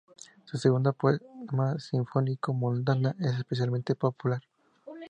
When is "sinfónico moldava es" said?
1.77-3.37